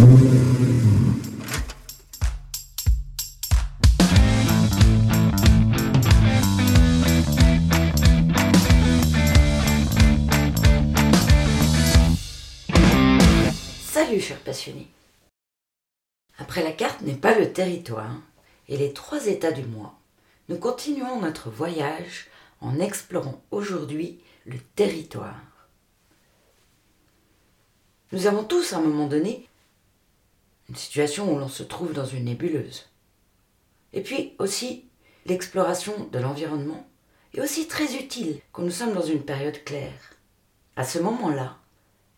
Salut 0.00 0.08
chers 14.20 14.38
passionnés 14.38 14.88
Après 16.38 16.62
la 16.62 16.72
carte 16.72 17.02
n'est 17.02 17.12
pas 17.12 17.38
le 17.38 17.52
territoire 17.52 18.14
et 18.68 18.78
les 18.78 18.94
trois 18.94 19.26
états 19.26 19.52
du 19.52 19.64
mois, 19.64 19.98
nous 20.48 20.56
continuons 20.56 21.20
notre 21.20 21.50
voyage 21.50 22.28
en 22.62 22.80
explorant 22.80 23.42
aujourd'hui 23.50 24.18
le 24.46 24.56
territoire. 24.76 25.36
Nous 28.12 28.26
avons 28.26 28.44
tous 28.44 28.72
à 28.72 28.78
un 28.78 28.80
moment 28.80 29.06
donné 29.06 29.49
une 30.70 30.76
situation 30.76 31.32
où 31.32 31.38
l'on 31.38 31.48
se 31.48 31.64
trouve 31.64 31.92
dans 31.92 32.06
une 32.06 32.24
nébuleuse. 32.26 32.86
Et 33.92 34.02
puis 34.02 34.34
aussi, 34.38 34.84
l'exploration 35.26 36.08
de 36.12 36.18
l'environnement 36.20 36.86
est 37.34 37.40
aussi 37.40 37.66
très 37.66 37.96
utile 37.96 38.40
quand 38.52 38.62
nous 38.62 38.70
sommes 38.70 38.94
dans 38.94 39.02
une 39.02 39.24
période 39.24 39.62
claire. 39.64 40.14
À 40.76 40.84
ce 40.84 41.00
moment-là, 41.00 41.58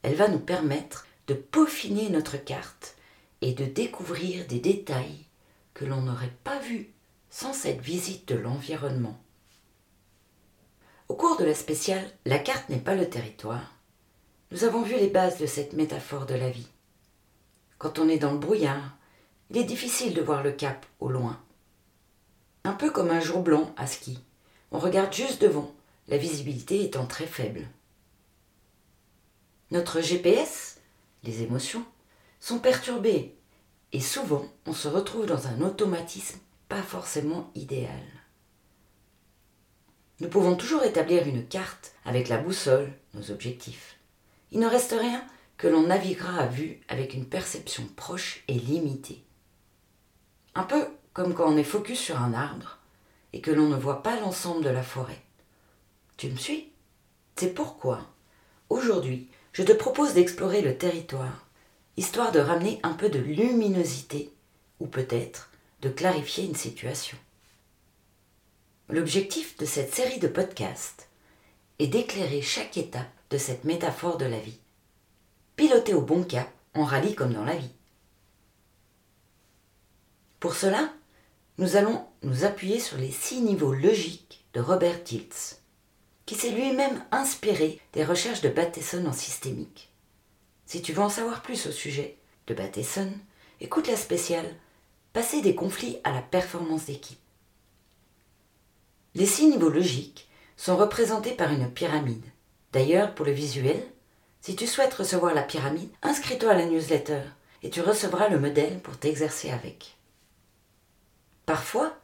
elle 0.03 0.15
va 0.15 0.29
nous 0.29 0.39
permettre 0.39 1.07
de 1.29 1.35
peaufiner 1.35 2.11
notre 2.11 2.37
carte 2.37 2.97
et 3.41 3.55
de 3.55 3.65
découvrir 3.65 4.47
des 4.47 4.61
détails 4.61 5.25
que 5.73 5.87
l'on 5.87 6.03
n'aurait 6.03 6.37
pas 6.45 6.59
vus 6.59 6.93
sans 7.31 7.55
cette 7.55 7.81
visite 7.81 8.29
de 8.29 8.35
l'environnement. 8.35 9.19
Au 11.09 11.15
cours 11.15 11.39
de 11.39 11.45
la 11.45 11.55
spéciale 11.55 12.11
La 12.27 12.39
carte 12.39 12.69
n'est 12.69 12.77
pas 12.79 12.95
le 12.95 13.09
territoire, 13.09 13.75
nous 14.51 14.65
avons 14.65 14.83
vu 14.83 14.97
les 14.97 15.09
bases 15.09 15.39
de 15.39 15.47
cette 15.47 15.73
métaphore 15.73 16.27
de 16.27 16.35
la 16.35 16.51
vie. 16.51 16.69
Quand 17.83 17.99
on 17.99 18.09
est 18.09 18.19
dans 18.19 18.31
le 18.31 18.39
brouillard, 18.39 18.97
il 19.51 19.59
est 19.59 19.65
difficile 19.65 20.15
de 20.15 20.23
voir 20.23 20.45
le 20.45 20.53
cap 20.53 20.87
au 21.01 21.09
loin. 21.09 21.43
Un 22.63 22.75
peu 22.75 22.93
comme 22.93 23.11
un 23.11 23.19
jour 23.19 23.43
blanc 23.43 23.75
à 23.77 23.89
ski, 23.89 24.21
on 24.71 24.79
regarde 24.79 25.13
juste 25.13 25.43
devant, 25.43 25.75
la 26.07 26.17
visibilité 26.17 26.85
étant 26.85 27.07
très 27.07 27.27
faible. 27.27 27.67
Notre 29.73 30.01
GPS, 30.01 30.79
les 31.25 31.43
émotions, 31.43 31.85
sont 32.39 32.61
perturbées 32.61 33.35
et 33.91 34.01
souvent 34.01 34.47
on 34.65 34.75
se 34.75 34.87
retrouve 34.87 35.27
dans 35.27 35.49
un 35.49 35.61
automatisme 35.61 36.39
pas 36.69 36.83
forcément 36.83 37.51
idéal. 37.57 38.05
Nous 40.21 40.29
pouvons 40.29 40.55
toujours 40.55 40.85
établir 40.85 41.27
une 41.27 41.49
carte 41.49 41.95
avec 42.05 42.29
la 42.29 42.39
boussole, 42.39 42.93
nos 43.15 43.33
objectifs. 43.33 43.99
Il 44.53 44.61
ne 44.61 44.69
reste 44.69 44.95
rien 44.97 45.27
que 45.57 45.69
l'on 45.69 45.87
naviguera 45.87 46.39
à 46.39 46.47
vue 46.47 46.81
avec 46.89 47.15
une 47.15 47.27
perception 47.27 47.87
proche 47.97 48.43
et 48.49 48.55
limitée. 48.55 49.25
Un 50.55 50.65
peu 50.65 50.87
comme 51.13 51.35
quand 51.35 51.53
on 51.53 51.57
est 51.57 51.65
focus 51.65 51.99
sur 51.99 52.21
un 52.21 52.35
arbre 52.35 52.79
et 53.33 53.41
que 53.41 53.51
l'on 53.51 53.69
ne 53.69 53.77
voit 53.77 54.03
pas 54.03 54.19
l'ensemble 54.21 54.65
de 54.65 54.71
la 54.71 54.83
forêt. 54.83 55.23
Tu 56.17 56.29
me 56.29 56.37
suis? 56.37 56.71
C'est 57.37 57.55
pourquoi, 57.55 58.07
aujourd'hui, 58.69 59.29
je 59.53 59.63
te 59.63 59.73
propose 59.73 60.15
d'explorer 60.15 60.63
le 60.63 60.77
territoire, 60.77 61.47
histoire 61.97 62.33
de 62.33 62.41
ramener 62.41 62.81
un 62.83 62.93
peu 62.93 63.09
de 63.09 63.19
luminosité, 63.19 64.33
ou 64.81 64.87
peut-être 64.87 65.51
de 65.81 65.89
clarifier 65.89 66.45
une 66.45 66.55
situation. 66.55 67.19
L'objectif 68.89 69.57
de 69.57 69.65
cette 69.65 69.95
série 69.95 70.19
de 70.19 70.29
podcasts 70.29 71.09
est 71.79 71.87
d'éclairer 71.87 72.43
chaque 72.43 72.77
étape 72.77 73.11
de 73.31 73.39
cette 73.39 73.65
métaphore 73.65 74.19
de 74.19 74.27
la 74.27 74.39
vie. 74.39 74.59
Piloter 75.57 75.95
au 75.95 76.03
bon 76.03 76.25
cap, 76.25 76.51
en 76.75 76.85
rallye 76.85 77.15
comme 77.15 77.35
dans 77.35 77.45
la 77.45 77.57
vie. 77.57 77.75
Pour 80.41 80.55
cela, 80.55 80.93
nous 81.59 81.77
allons 81.77 82.05
nous 82.23 82.45
appuyer 82.45 82.81
sur 82.81 82.99
les 82.99 83.11
six 83.11 83.41
niveaux 83.41 83.73
logiques 83.73 84.45
de 84.55 84.61
Robert 84.61 85.03
Diltz 85.03 85.63
qui 86.27 86.35
s'est 86.35 86.51
lui-même 86.51 87.05
inspiré 87.11 87.81
des 87.93 88.05
recherches 88.05 88.41
de 88.41 88.49
Bateson 88.49 89.05
en 89.07 89.13
systémique. 89.13 89.93
Si 90.67 90.81
tu 90.81 90.93
veux 90.93 91.03
en 91.03 91.09
savoir 91.09 91.43
plus 91.43 91.67
au 91.67 91.73
sujet 91.73 92.17
de 92.47 92.55
Bateson, 92.55 93.13
écoute 93.61 93.89
la 93.89 93.97
spéciale 93.97 94.47
Passer 95.13 95.43
des 95.43 95.55
conflits 95.55 95.99
à 96.05 96.13
la 96.13 96.23
performance 96.23 96.87
d'équipe. 96.87 97.19
Les 99.15 99.27
six 99.27 99.47
niveaux 99.47 99.69
logiques 99.69 100.27
sont 100.57 100.75
représentés 100.75 101.33
par 101.33 101.53
une 101.53 101.71
pyramide. 101.71 102.25
D'ailleurs, 102.73 103.15
pour 103.15 103.27
le 103.27 103.33
visuel, 103.33 103.85
si 104.43 104.55
tu 104.55 104.67
souhaites 104.67 104.93
recevoir 104.93 105.35
la 105.35 105.43
pyramide, 105.43 105.91
inscris-toi 106.03 106.51
à 106.51 106.55
la 106.55 106.67
newsletter 106.67 107.23
et 107.63 107.71
tu 107.71 107.81
recevras 107.81 108.29
le 108.29 108.39
modèle 108.39 108.81
pour 108.81 108.99
t'exercer 108.99 109.51
avec. 109.51 109.97
Parfois, 111.47 111.97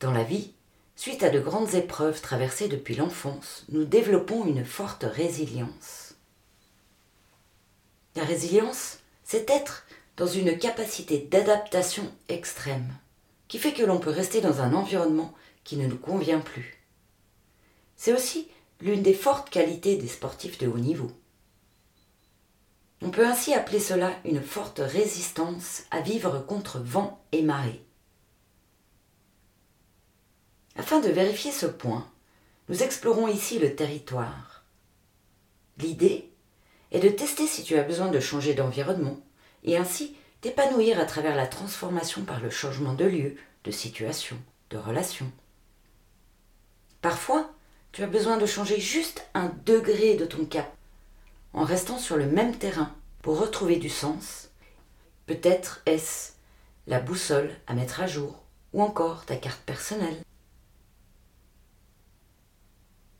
dans 0.00 0.12
la 0.12 0.24
vie, 0.24 0.52
Suite 0.96 1.22
à 1.22 1.28
de 1.28 1.38
grandes 1.38 1.74
épreuves 1.74 2.22
traversées 2.22 2.68
depuis 2.68 2.94
l'enfance, 2.94 3.66
nous 3.68 3.84
développons 3.84 4.46
une 4.46 4.64
forte 4.64 5.04
résilience. 5.04 6.14
La 8.16 8.24
résilience, 8.24 9.00
c'est 9.22 9.50
être 9.50 9.86
dans 10.16 10.26
une 10.26 10.58
capacité 10.58 11.18
d'adaptation 11.18 12.10
extrême, 12.30 12.94
qui 13.46 13.58
fait 13.58 13.74
que 13.74 13.82
l'on 13.82 13.98
peut 13.98 14.10
rester 14.10 14.40
dans 14.40 14.62
un 14.62 14.72
environnement 14.72 15.34
qui 15.64 15.76
ne 15.76 15.86
nous 15.86 15.98
convient 15.98 16.40
plus. 16.40 16.82
C'est 17.96 18.14
aussi 18.14 18.48
l'une 18.80 19.02
des 19.02 19.14
fortes 19.14 19.50
qualités 19.50 19.96
des 19.96 20.08
sportifs 20.08 20.56
de 20.56 20.66
haut 20.66 20.78
niveau. 20.78 21.10
On 23.02 23.10
peut 23.10 23.26
ainsi 23.26 23.52
appeler 23.52 23.80
cela 23.80 24.12
une 24.24 24.42
forte 24.42 24.80
résistance 24.82 25.84
à 25.90 26.00
vivre 26.00 26.38
contre 26.40 26.78
vent 26.78 27.22
et 27.32 27.42
marée. 27.42 27.82
Afin 30.76 31.00
de 31.00 31.08
vérifier 31.08 31.52
ce 31.52 31.66
point, 31.66 32.10
nous 32.68 32.82
explorons 32.82 33.28
ici 33.28 33.58
le 33.58 33.74
territoire. 33.74 34.64
L'idée 35.78 36.30
est 36.90 37.00
de 37.00 37.08
tester 37.08 37.46
si 37.46 37.62
tu 37.62 37.76
as 37.76 37.82
besoin 37.82 38.08
de 38.08 38.20
changer 38.20 38.54
d'environnement 38.54 39.20
et 39.64 39.76
ainsi 39.76 40.16
t'épanouir 40.40 40.98
à 40.98 41.04
travers 41.04 41.36
la 41.36 41.46
transformation 41.46 42.24
par 42.24 42.40
le 42.40 42.50
changement 42.50 42.94
de 42.94 43.04
lieu, 43.04 43.36
de 43.64 43.70
situation, 43.70 44.36
de 44.70 44.78
relation. 44.78 45.30
Parfois, 47.02 47.50
tu 47.92 48.02
as 48.02 48.06
besoin 48.06 48.36
de 48.36 48.46
changer 48.46 48.80
juste 48.80 49.26
un 49.34 49.52
degré 49.64 50.14
de 50.14 50.26
ton 50.26 50.44
cap 50.44 50.75
en 51.52 51.64
restant 51.64 51.98
sur 51.98 52.16
le 52.16 52.26
même 52.26 52.56
terrain 52.56 52.94
pour 53.22 53.38
retrouver 53.38 53.76
du 53.76 53.88
sens. 53.88 54.50
Peut-être 55.26 55.82
est-ce 55.86 56.32
la 56.86 57.00
boussole 57.00 57.50
à 57.66 57.74
mettre 57.74 58.00
à 58.00 58.06
jour 58.06 58.42
ou 58.72 58.82
encore 58.82 59.24
ta 59.24 59.36
carte 59.36 59.60
personnelle. 59.62 60.22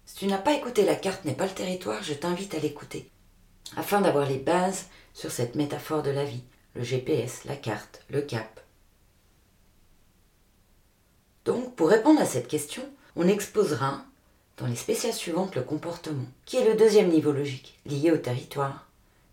Si 0.05 0.15
tu 0.17 0.27
n'as 0.27 0.39
pas 0.39 0.55
écouté 0.55 0.85
La 0.85 0.95
carte 0.95 1.25
n'est 1.25 1.35
pas 1.35 1.47
le 1.47 1.55
territoire, 1.55 2.03
je 2.03 2.15
t'invite 2.15 2.55
à 2.55 2.59
l'écouter, 2.59 3.11
afin 3.77 4.01
d'avoir 4.01 4.29
les 4.29 4.39
bases 4.39 4.87
sur 5.15 5.31
cette 5.31 5.55
métaphore 5.55 6.03
de 6.03 6.11
la 6.11 6.25
vie, 6.25 6.45
le 6.75 6.83
GPS, 6.83 7.45
la 7.45 7.57
carte, 7.57 8.03
le 8.11 8.23
cap. 8.23 8.61
Donc, 11.45 11.75
pour 11.75 11.89
répondre 11.89 12.21
à 12.21 12.27
cette 12.27 12.49
question, 12.49 12.83
on 13.15 13.29
exposera 13.29 14.05
dans 14.57 14.67
les 14.67 14.77
spéciales 14.77 15.13
suivantes 15.13 15.55
le 15.55 15.63
comportement, 15.63 16.27
qui 16.45 16.57
est 16.57 16.67
le 16.67 16.77
deuxième 16.77 17.09
niveau 17.09 17.33
logique, 17.33 17.79
lié 17.85 18.11
au 18.11 18.17
territoire. 18.17 18.89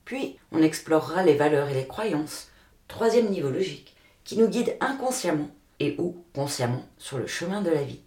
Puis, 0.05 0.37
on 0.51 0.61
explorera 0.61 1.23
les 1.23 1.35
valeurs 1.35 1.69
et 1.69 1.73
les 1.73 1.87
croyances, 1.87 2.49
troisième 2.87 3.29
niveau 3.29 3.49
logique, 3.49 3.95
qui 4.23 4.37
nous 4.37 4.47
guide 4.47 4.75
inconsciemment 4.81 5.49
et 5.79 5.95
ou 5.97 6.23
consciemment 6.33 6.85
sur 6.97 7.17
le 7.17 7.27
chemin 7.27 7.61
de 7.61 7.69
la 7.69 7.83
vie. 7.83 8.01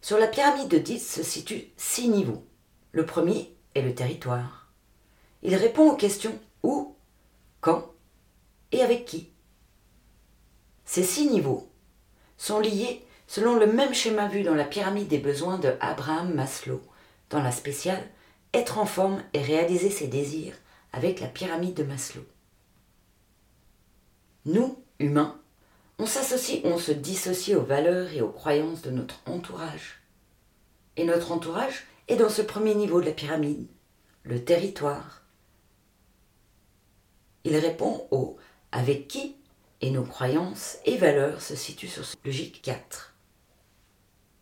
Sur 0.00 0.18
la 0.18 0.26
pyramide 0.26 0.68
de 0.68 0.78
10 0.78 1.14
se 1.14 1.22
situent 1.22 1.68
six 1.76 2.08
niveaux. 2.08 2.44
Le 2.92 3.06
premier 3.06 3.54
est 3.74 3.82
le 3.82 3.94
territoire. 3.94 4.68
Il 5.42 5.54
répond 5.54 5.90
aux 5.90 5.96
questions 5.96 6.36
où, 6.62 6.96
quand 7.60 7.92
et 8.72 8.82
avec 8.82 9.04
qui. 9.04 9.30
Ces 10.84 11.02
six 11.02 11.30
niveaux 11.30 11.68
sont 12.36 12.58
liés 12.58 13.04
selon 13.30 13.54
le 13.54 13.66
même 13.66 13.94
schéma 13.94 14.26
vu 14.26 14.42
dans 14.42 14.56
la 14.56 14.64
pyramide 14.64 15.06
des 15.06 15.20
besoins 15.20 15.56
de 15.58 15.76
Abraham 15.78 16.34
Maslow, 16.34 16.82
dans 17.30 17.40
la 17.40 17.52
spéciale 17.52 18.02
Être 18.52 18.78
en 18.78 18.86
forme 18.86 19.22
et 19.32 19.40
réaliser 19.40 19.88
ses 19.88 20.08
désirs 20.08 20.56
avec 20.92 21.20
la 21.20 21.28
pyramide 21.28 21.74
de 21.74 21.84
Maslow. 21.84 22.24
Nous, 24.46 24.82
humains, 24.98 25.40
on 26.00 26.06
s'associe 26.06 26.60
on 26.64 26.76
se 26.76 26.90
dissocie 26.90 27.56
aux 27.56 27.62
valeurs 27.62 28.12
et 28.12 28.20
aux 28.20 28.32
croyances 28.32 28.82
de 28.82 28.90
notre 28.90 29.20
entourage. 29.26 30.02
Et 30.96 31.04
notre 31.04 31.30
entourage 31.30 31.86
est 32.08 32.16
dans 32.16 32.30
ce 32.30 32.42
premier 32.42 32.74
niveau 32.74 33.00
de 33.00 33.06
la 33.06 33.12
pyramide, 33.12 33.68
le 34.24 34.44
territoire. 34.44 35.22
Il 37.44 37.56
répond 37.56 38.08
au 38.10 38.38
avec 38.72 39.06
qui 39.06 39.36
et 39.82 39.92
nos 39.92 40.02
croyances 40.02 40.78
et 40.84 40.96
valeurs 40.96 41.40
se 41.40 41.54
situent 41.54 41.86
sur 41.86 42.04
ce 42.04 42.16
logique 42.24 42.60
4. 42.62 43.09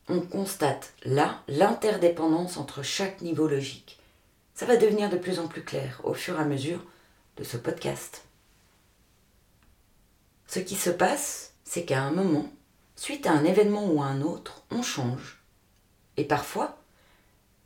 On 0.08 0.20
constate 0.20 0.94
là 1.04 1.42
l'interdépendance 1.48 2.56
entre 2.56 2.82
chaque 2.82 3.20
niveau 3.20 3.46
logique. 3.46 3.98
Ça 4.54 4.64
va 4.64 4.76
devenir 4.76 5.10
de 5.10 5.18
plus 5.18 5.38
en 5.38 5.48
plus 5.48 5.62
clair 5.62 6.00
au 6.02 6.14
fur 6.14 6.38
et 6.38 6.42
à 6.42 6.46
mesure 6.46 6.82
de 7.36 7.44
ce 7.44 7.56
podcast. 7.56 8.24
Ce 10.46 10.60
qui 10.60 10.76
se 10.76 10.90
passe, 10.90 11.52
c'est 11.64 11.84
qu'à 11.84 12.02
un 12.02 12.10
moment, 12.10 12.50
suite 12.96 13.26
à 13.26 13.32
un 13.32 13.44
événement 13.44 13.86
ou 13.86 14.02
à 14.02 14.06
un 14.06 14.22
autre, 14.22 14.62
on 14.70 14.82
change. 14.82 15.42
Et 16.16 16.24
parfois, 16.24 16.78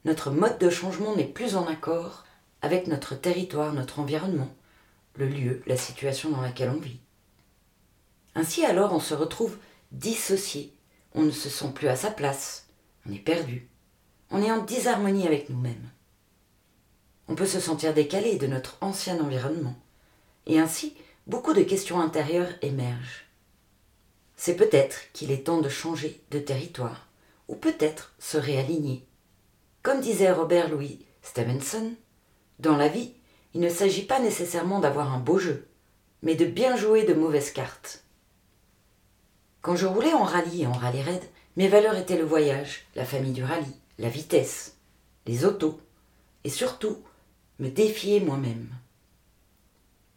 notre 0.05 0.31
mode 0.33 0.59
de 0.59 0.69
changement 0.69 1.15
n'est 1.15 1.25
plus 1.25 1.55
en 1.55 1.69
accord 1.69 2.25
avec 2.61 2.89
notre 2.89 3.15
territoire, 3.15 3.73
notre 3.73 4.01
environnement, 4.01 4.53
le 5.15 5.29
lieu, 5.29 5.63
la 5.67 5.77
situation 5.77 6.31
dans 6.31 6.41
laquelle 6.41 6.71
on 6.71 6.81
vit. 6.81 6.99
Ainsi 8.35 8.65
alors 8.65 8.93
on 8.93 9.01
se 9.01 9.15
retrouve 9.15 9.57
dissocié, 9.93 10.75
on 11.15 11.23
ne 11.23 11.31
se 11.31 11.49
sent 11.49 11.71
plus 11.75 11.89
à 11.89 11.97
sa 11.97 12.11
place, 12.11 12.69
on 13.07 13.13
est 13.13 13.19
perdu, 13.19 13.69
on 14.31 14.43
est 14.43 14.51
en 14.51 14.63
disharmonie 14.63 15.27
avec 15.27 15.51
nous-mêmes. 15.51 15.91
On 17.29 17.35
peut 17.35 17.47
se 17.47 17.61
sentir 17.61 17.95
décalé 17.95 18.37
de 18.37 18.47
notre 18.47 18.79
ancien 18.81 19.21
environnement, 19.21 19.77
et 20.47 20.59
ainsi 20.59 20.97
beaucoup 21.27 21.53
de 21.53 21.63
questions 21.63 22.01
intérieures 22.01 22.53
émergent. 22.63 23.27
C'est 24.37 24.57
peut-être 24.57 25.13
qu'il 25.13 25.31
est 25.31 25.45
temps 25.45 25.61
de 25.61 25.69
changer 25.69 26.23
de 26.31 26.39
territoire, 26.39 27.09
ou 27.49 27.55
peut-être 27.55 28.15
se 28.19 28.39
réaligner. 28.39 29.07
Comme 29.83 30.01
disait 30.01 30.33
Robert 30.33 30.69
Louis 30.69 31.05
Stevenson, 31.23 31.95
dans 32.59 32.77
la 32.77 32.89
vie, 32.89 33.15
il 33.55 33.61
ne 33.61 33.69
s'agit 33.69 34.05
pas 34.05 34.19
nécessairement 34.19 34.81
d'avoir 34.81 35.13
un 35.13 35.19
beau 35.19 35.39
jeu, 35.39 35.69
mais 36.23 36.35
de 36.35 36.45
bien 36.45 36.77
jouer 36.77 37.05
de 37.05 37.15
mauvaises 37.15 37.53
cartes. 37.53 38.03
Quand 39.63 39.77
je 39.77 39.87
roulais 39.87 40.13
en 40.13 40.25
rallye 40.25 40.63
et 40.63 40.67
en 40.67 40.73
rallye 40.73 41.03
raid, 41.03 41.23
mes 41.57 41.69
valeurs 41.69 41.97
étaient 41.97 42.19
le 42.19 42.25
voyage, 42.25 42.85
la 42.97 43.05
famille 43.05 43.33
du 43.33 43.45
rallye, 43.45 43.77
la 43.99 44.09
vitesse, 44.09 44.77
les 45.27 45.45
autos, 45.45 45.81
et 46.43 46.51
surtout 46.51 46.99
me 47.61 47.69
défier 47.69 48.19
moi-même. 48.19 48.69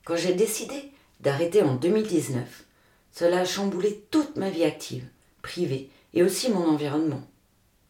Quand 0.03 0.15
j'ai 0.15 0.33
décidé 0.33 0.92
d'arrêter 1.19 1.62
en 1.62 1.75
2019, 1.75 2.65
cela 3.12 3.42
a 3.42 3.45
chamboulé 3.45 4.03
toute 4.09 4.36
ma 4.36 4.50
vie 4.50 4.63
active, 4.63 5.07
privée 5.44 5.91
et 6.15 6.24
aussi 6.24 6.50
mon 6.50 6.68
environnement, 6.68 7.21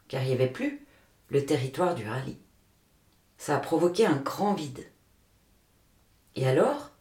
car 0.10 0.24
il 0.24 0.28
n'y 0.28 0.34
avait 0.34 0.48
plus 0.48 0.86
le 1.30 1.46
territoire 1.46 1.96
du 1.96 2.06
rallye. 2.06 2.38
Ça 3.38 3.56
a 3.56 3.60
provoqué 3.60 4.06
un 4.06 4.18
grand 4.18 4.56
vide. 4.56 4.86
Et 6.36 6.46
alors, 6.48 6.92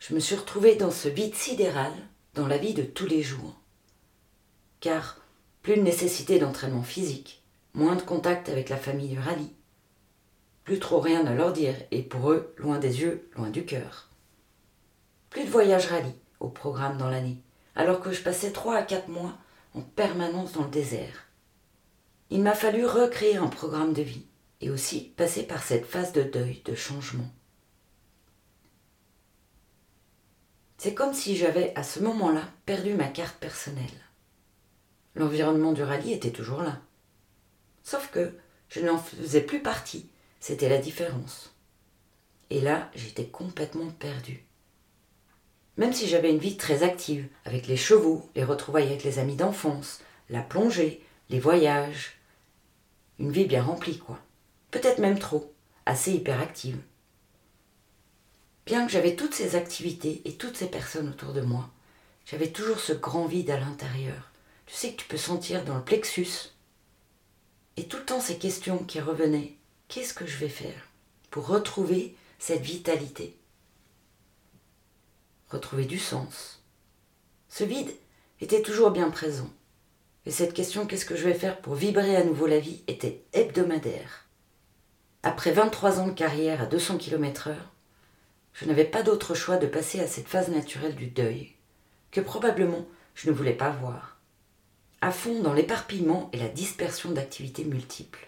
je 0.00 0.14
me 0.14 0.20
suis 0.20 0.34
retrouvée 0.34 0.74
dans 0.74 0.90
ce 0.90 1.08
vide 1.08 1.36
sidéral 1.36 1.92
dans 2.34 2.48
la 2.48 2.58
vie 2.58 2.74
de 2.74 2.82
tous 2.82 3.06
les 3.06 3.22
jours 3.22 3.60
car 4.84 5.16
plus 5.62 5.76
de 5.76 5.80
nécessité 5.80 6.38
d'entraînement 6.38 6.82
physique, 6.82 7.42
moins 7.72 7.96
de 7.96 8.02
contact 8.02 8.50
avec 8.50 8.68
la 8.68 8.76
famille 8.76 9.08
du 9.08 9.18
rallye, 9.18 9.50
plus 10.62 10.78
trop 10.78 11.00
rien 11.00 11.24
à 11.24 11.32
leur 11.32 11.54
dire, 11.54 11.74
et 11.90 12.02
pour 12.02 12.30
eux, 12.30 12.54
loin 12.58 12.78
des 12.78 13.00
yeux, 13.00 13.30
loin 13.34 13.48
du 13.48 13.64
cœur. 13.64 14.10
Plus 15.30 15.44
de 15.44 15.50
voyages 15.50 15.86
rallye 15.86 16.14
au 16.38 16.50
programme 16.50 16.98
dans 16.98 17.08
l'année, 17.08 17.38
alors 17.74 18.02
que 18.02 18.12
je 18.12 18.20
passais 18.20 18.52
trois 18.52 18.76
à 18.76 18.82
quatre 18.82 19.08
mois 19.08 19.38
en 19.72 19.80
permanence 19.80 20.52
dans 20.52 20.64
le 20.64 20.70
désert. 20.70 21.28
Il 22.28 22.42
m'a 22.42 22.52
fallu 22.52 22.84
recréer 22.84 23.36
un 23.36 23.48
programme 23.48 23.94
de 23.94 24.02
vie, 24.02 24.26
et 24.60 24.68
aussi 24.68 25.14
passer 25.16 25.44
par 25.44 25.62
cette 25.62 25.86
phase 25.86 26.12
de 26.12 26.24
deuil, 26.24 26.60
de 26.66 26.74
changement. 26.74 27.30
C'est 30.76 30.92
comme 30.92 31.14
si 31.14 31.38
j'avais 31.38 31.72
à 31.74 31.82
ce 31.82 32.00
moment-là 32.00 32.42
perdu 32.66 32.92
ma 32.92 33.08
carte 33.08 33.38
personnelle 33.38 34.03
l'environnement 35.14 35.72
du 35.72 35.82
rallye 35.82 36.12
était 36.12 36.30
toujours 36.30 36.62
là. 36.62 36.80
Sauf 37.82 38.10
que 38.10 38.34
je 38.68 38.80
n'en 38.80 38.98
faisais 38.98 39.40
plus 39.40 39.60
partie, 39.60 40.08
c'était 40.40 40.68
la 40.68 40.78
différence. 40.78 41.54
Et 42.50 42.60
là, 42.60 42.90
j'étais 42.94 43.26
complètement 43.26 43.90
perdue. 43.90 44.44
Même 45.76 45.92
si 45.92 46.06
j'avais 46.06 46.30
une 46.30 46.38
vie 46.38 46.56
très 46.56 46.82
active, 46.82 47.26
avec 47.44 47.66
les 47.66 47.76
chevaux, 47.76 48.28
les 48.34 48.44
retrouvailles 48.44 48.86
avec 48.86 49.04
les 49.04 49.18
amis 49.18 49.36
d'enfance, 49.36 50.00
la 50.30 50.42
plongée, 50.42 51.04
les 51.30 51.40
voyages, 51.40 52.16
une 53.18 53.32
vie 53.32 53.46
bien 53.46 53.62
remplie, 53.62 53.98
quoi. 53.98 54.18
Peut-être 54.70 54.98
même 54.98 55.18
trop, 55.18 55.52
assez 55.86 56.12
hyperactive. 56.12 56.78
Bien 58.66 58.86
que 58.86 58.92
j'avais 58.92 59.16
toutes 59.16 59.34
ces 59.34 59.56
activités 59.56 60.22
et 60.24 60.34
toutes 60.34 60.56
ces 60.56 60.68
personnes 60.68 61.08
autour 61.08 61.32
de 61.32 61.42
moi, 61.42 61.70
j'avais 62.24 62.48
toujours 62.48 62.80
ce 62.80 62.92
grand 62.92 63.26
vide 63.26 63.50
à 63.50 63.58
l'intérieur, 63.58 64.32
tu 64.66 64.74
sais 64.74 64.92
que 64.92 65.02
tu 65.02 65.08
peux 65.08 65.16
sentir 65.16 65.64
dans 65.64 65.76
le 65.76 65.84
plexus. 65.84 66.50
Et 67.76 67.84
tout 67.84 67.98
le 67.98 68.04
temps 68.04 68.20
ces 68.20 68.38
questions 68.38 68.78
qui 68.78 69.00
revenaient. 69.00 69.54
Qu'est-ce 69.88 70.14
que 70.14 70.26
je 70.26 70.38
vais 70.38 70.48
faire 70.48 70.88
pour 71.30 71.46
retrouver 71.46 72.16
cette 72.38 72.62
vitalité? 72.62 73.36
Retrouver 75.48 75.84
du 75.84 75.98
sens. 75.98 76.62
Ce 77.48 77.64
vide 77.64 77.90
était 78.40 78.62
toujours 78.62 78.90
bien 78.90 79.10
présent. 79.10 79.50
Et 80.26 80.30
cette 80.30 80.54
question 80.54 80.86
qu'est-ce 80.86 81.04
que 81.04 81.16
je 81.16 81.24
vais 81.24 81.34
faire 81.34 81.60
pour 81.60 81.74
vibrer 81.74 82.16
à 82.16 82.24
nouveau 82.24 82.46
la 82.46 82.58
vie 82.58 82.82
était 82.86 83.22
hebdomadaire. 83.32 84.26
Après 85.22 85.52
23 85.52 86.00
ans 86.00 86.08
de 86.08 86.12
carrière 86.12 86.62
à 86.62 86.66
200 86.66 86.98
km/h, 86.98 87.54
je 88.54 88.64
n'avais 88.66 88.84
pas 88.84 89.02
d'autre 89.02 89.34
choix 89.34 89.56
de 89.56 89.66
passer 89.66 90.00
à 90.00 90.06
cette 90.06 90.28
phase 90.28 90.48
naturelle 90.48 90.94
du 90.94 91.06
deuil, 91.06 91.52
que 92.10 92.20
probablement 92.20 92.86
je 93.14 93.28
ne 93.28 93.34
voulais 93.34 93.52
pas 93.52 93.70
voir 93.70 94.13
à 95.04 95.10
fond 95.10 95.42
dans 95.42 95.52
l'éparpillement 95.52 96.30
et 96.32 96.38
la 96.38 96.48
dispersion 96.48 97.10
d'activités 97.10 97.64
multiples. 97.64 98.26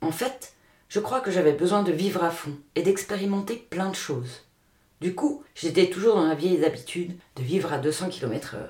En 0.00 0.12
fait, 0.12 0.54
je 0.88 1.00
crois 1.00 1.20
que 1.20 1.32
j'avais 1.32 1.52
besoin 1.52 1.82
de 1.82 1.90
vivre 1.90 2.22
à 2.22 2.30
fond 2.30 2.56
et 2.76 2.82
d'expérimenter 2.82 3.56
plein 3.56 3.90
de 3.90 3.96
choses. 3.96 4.44
Du 5.00 5.16
coup, 5.16 5.42
j'étais 5.56 5.90
toujours 5.90 6.14
dans 6.14 6.28
la 6.28 6.36
vieille 6.36 6.64
habitude 6.64 7.18
de 7.34 7.42
vivre 7.42 7.72
à 7.72 7.78
200 7.78 8.08
km/h. 8.08 8.68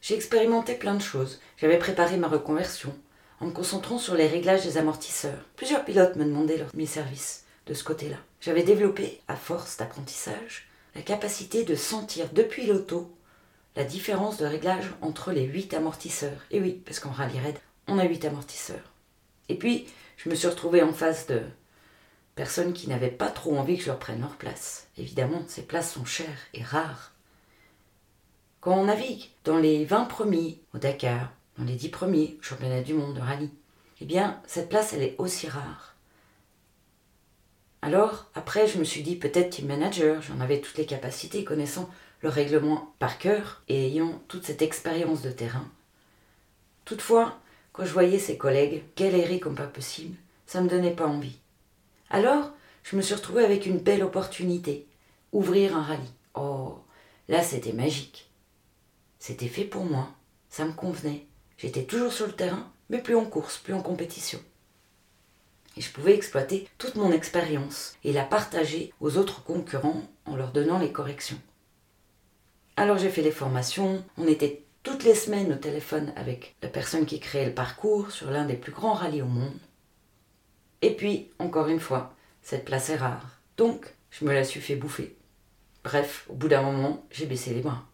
J'ai 0.00 0.14
expérimenté 0.14 0.76
plein 0.76 0.94
de 0.94 1.02
choses. 1.02 1.38
J'avais 1.58 1.78
préparé 1.78 2.16
ma 2.16 2.28
reconversion 2.28 2.94
en 3.40 3.48
me 3.48 3.52
concentrant 3.52 3.98
sur 3.98 4.14
les 4.14 4.28
réglages 4.28 4.64
des 4.64 4.78
amortisseurs. 4.78 5.44
Plusieurs 5.56 5.84
pilotes 5.84 6.16
me 6.16 6.24
demandaient 6.24 6.56
leur, 6.56 6.74
mes 6.74 6.86
services 6.86 7.44
de 7.66 7.74
ce 7.74 7.84
côté-là. 7.84 8.16
J'avais 8.40 8.62
développé, 8.62 9.20
à 9.28 9.36
force 9.36 9.76
d'apprentissage, 9.76 10.68
la 10.94 11.02
capacité 11.02 11.64
de 11.64 11.74
sentir 11.74 12.30
depuis 12.32 12.66
l'auto 12.66 13.14
la 13.76 13.84
différence 13.84 14.36
de 14.36 14.46
réglage 14.46 14.90
entre 15.00 15.32
les 15.32 15.44
huit 15.44 15.72
amortisseurs. 15.74 16.44
Et 16.50 16.60
oui, 16.60 16.82
parce 16.84 17.00
qu'en 17.00 17.10
rallye 17.10 17.38
raid, 17.38 17.58
on 17.88 17.98
a 17.98 18.04
huit 18.04 18.24
amortisseurs. 18.24 18.92
Et 19.48 19.56
puis, 19.56 19.86
je 20.16 20.28
me 20.28 20.34
suis 20.34 20.48
retrouvée 20.48 20.82
en 20.82 20.92
face 20.92 21.26
de 21.26 21.42
personnes 22.34 22.72
qui 22.72 22.88
n'avaient 22.88 23.10
pas 23.10 23.30
trop 23.30 23.56
envie 23.56 23.76
que 23.76 23.82
je 23.82 23.88
leur 23.88 23.98
prenne 23.98 24.20
leur 24.20 24.36
place. 24.36 24.88
Évidemment, 24.96 25.42
ces 25.48 25.62
places 25.62 25.92
sont 25.92 26.04
chères 26.04 26.46
et 26.54 26.62
rares. 26.62 27.12
Quand 28.60 28.76
on 28.76 28.84
navigue 28.84 29.28
dans 29.44 29.58
les 29.58 29.84
20 29.84 30.04
premiers 30.04 30.60
au 30.74 30.78
Dakar, 30.78 31.32
dans 31.58 31.64
les 31.64 31.74
10 31.74 31.88
premiers 31.88 32.36
au 32.38 32.42
championnat 32.42 32.82
du 32.82 32.94
monde 32.94 33.14
de 33.14 33.20
rallye, 33.20 33.50
eh 34.00 34.04
bien, 34.04 34.40
cette 34.46 34.68
place, 34.68 34.92
elle 34.92 35.02
est 35.02 35.16
aussi 35.18 35.48
rare. 35.48 35.96
Alors, 37.82 38.30
après, 38.34 38.68
je 38.68 38.78
me 38.78 38.84
suis 38.84 39.02
dit, 39.02 39.16
peut-être 39.16 39.50
team 39.50 39.66
manager, 39.66 40.22
j'en 40.22 40.40
avais 40.40 40.60
toutes 40.60 40.78
les 40.78 40.86
capacités, 40.86 41.42
connaissant 41.44 41.90
le 42.22 42.28
règlement 42.28 42.94
par 42.98 43.18
cœur 43.18 43.62
et 43.68 43.86
ayant 43.86 44.22
toute 44.28 44.44
cette 44.44 44.62
expérience 44.62 45.22
de 45.22 45.30
terrain. 45.30 45.68
Toutefois, 46.84 47.38
quand 47.72 47.84
je 47.84 47.92
voyais 47.92 48.18
ses 48.18 48.38
collègues 48.38 48.84
galérer 48.96 49.40
comme 49.40 49.54
pas 49.54 49.66
possible, 49.66 50.16
ça 50.46 50.60
ne 50.60 50.64
me 50.64 50.70
donnait 50.70 50.94
pas 50.94 51.06
envie. 51.06 51.38
Alors, 52.10 52.52
je 52.82 52.96
me 52.96 53.02
suis 53.02 53.14
retrouvée 53.14 53.44
avec 53.44 53.66
une 53.66 53.78
belle 53.78 54.02
opportunité 54.02 54.86
ouvrir 55.32 55.76
un 55.76 55.82
rallye. 55.82 56.12
Oh, 56.34 56.78
là 57.28 57.42
c'était 57.42 57.72
magique. 57.72 58.30
C'était 59.18 59.48
fait 59.48 59.64
pour 59.64 59.84
moi, 59.84 60.10
ça 60.48 60.64
me 60.64 60.72
convenait. 60.72 61.26
J'étais 61.56 61.84
toujours 61.84 62.12
sur 62.12 62.26
le 62.26 62.32
terrain, 62.32 62.70
mais 62.90 63.00
plus 63.00 63.16
en 63.16 63.24
course, 63.24 63.58
plus 63.58 63.74
en 63.74 63.82
compétition. 63.82 64.40
Et 65.76 65.80
je 65.80 65.90
pouvais 65.90 66.14
exploiter 66.14 66.68
toute 66.76 66.96
mon 66.96 67.12
expérience 67.12 67.94
et 68.04 68.12
la 68.12 68.24
partager 68.24 68.92
aux 69.00 69.16
autres 69.16 69.42
concurrents 69.42 70.02
en 70.26 70.36
leur 70.36 70.52
donnant 70.52 70.78
les 70.78 70.92
corrections. 70.92 71.40
Alors 72.76 72.96
j'ai 72.96 73.10
fait 73.10 73.22
les 73.22 73.30
formations, 73.30 74.02
on 74.16 74.26
était 74.26 74.64
toutes 74.82 75.04
les 75.04 75.14
semaines 75.14 75.52
au 75.52 75.56
téléphone 75.56 76.12
avec 76.16 76.56
la 76.62 76.68
personne 76.68 77.04
qui 77.04 77.20
créait 77.20 77.46
le 77.46 77.54
parcours 77.54 78.10
sur 78.10 78.30
l'un 78.30 78.46
des 78.46 78.56
plus 78.56 78.72
grands 78.72 78.94
rallyes 78.94 79.22
au 79.22 79.26
monde. 79.26 79.60
Et 80.80 80.96
puis, 80.96 81.30
encore 81.38 81.68
une 81.68 81.80
fois, 81.80 82.14
cette 82.40 82.64
place 82.64 82.88
est 82.88 82.96
rare. 82.96 83.38
Donc, 83.56 83.94
je 84.10 84.24
me 84.24 84.32
la 84.32 84.42
suis 84.42 84.60
fait 84.60 84.74
bouffer. 84.74 85.16
Bref, 85.84 86.26
au 86.28 86.34
bout 86.34 86.48
d'un 86.48 86.62
moment, 86.62 87.04
j'ai 87.10 87.26
baissé 87.26 87.52
les 87.52 87.60
bras. 87.60 87.84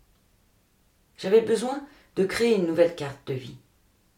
J'avais 1.18 1.40
besoin 1.40 1.84
de 2.16 2.24
créer 2.24 2.54
une 2.54 2.66
nouvelle 2.66 2.94
carte 2.94 3.26
de 3.26 3.34
vie. 3.34 3.56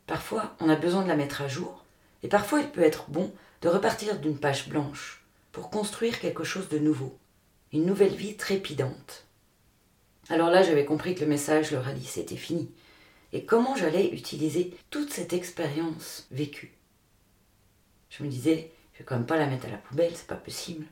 Parfois, 0.07 0.55
on 0.61 0.69
a 0.69 0.77
besoin 0.77 1.03
de 1.03 1.09
la 1.09 1.17
mettre 1.17 1.41
à 1.41 1.49
jour, 1.49 1.85
et 2.23 2.29
parfois 2.29 2.61
il 2.61 2.69
peut 2.69 2.83
être 2.83 3.09
bon 3.09 3.33
de 3.63 3.69
repartir 3.69 4.21
d'une 4.21 4.39
page 4.39 4.69
blanche 4.69 5.25
pour 5.53 5.71
construire 5.71 6.21
quelque 6.21 6.45
chose 6.45 6.69
de 6.69 6.79
nouveau, 6.79 7.19
une 7.73 7.87
nouvelle 7.87 8.15
vie 8.15 8.37
trépidante. 8.37 9.25
Alors 10.31 10.49
là, 10.49 10.63
j'avais 10.63 10.85
compris 10.85 11.17
que 11.17 11.21
le 11.21 11.27
message, 11.27 11.73
le 11.73 11.79
rallye, 11.79 12.05
c'était 12.05 12.37
fini. 12.37 12.71
Et 13.33 13.45
comment 13.45 13.75
j'allais 13.75 14.09
utiliser 14.11 14.73
toute 14.89 15.13
cette 15.13 15.33
expérience 15.33 16.29
vécue? 16.31 16.73
Je 18.11 18.23
me 18.23 18.29
disais, 18.29 18.71
je 18.93 19.01
vais 19.01 19.05
quand 19.05 19.17
même 19.17 19.27
pas 19.27 19.37
la 19.37 19.47
mettre 19.47 19.67
à 19.67 19.71
la 19.71 19.77
poubelle, 19.77 20.13
c'est 20.15 20.29
pas 20.29 20.37
possible. 20.37 20.87